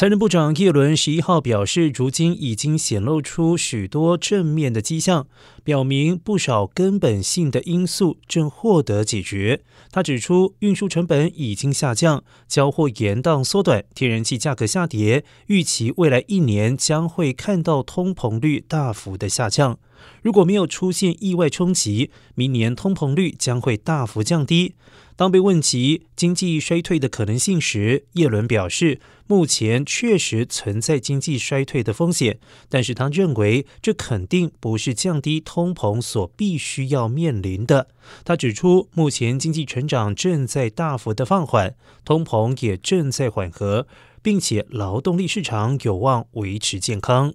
[0.00, 5.26] 财政部长叶伦十一号表示，如今已经显露出许多正面的迹象，
[5.62, 9.60] 表明不少根本性的因素正获得解决。
[9.92, 19.78] 他指出，运输成本已经下降，交货延宕缩短，天然气价格下跌，预期未来一年将会看到通膨率大幅的下降。
[20.22, 24.74] 如果没有出现意外冲击，明年通膨率将会大幅降低。
[25.16, 32.38] 当被问及经济衰退的可能性时，叶伦表示，目前确实存在经济衰退的风险，
[32.70, 37.88] 但是他认为这肯定不是降低通膨所必须要面临的。
[38.24, 43.86] 他指出，目前经济成长正在大幅的放缓，通膨也正在缓和，
[44.22, 47.34] 并且劳动力市场有望维持健康。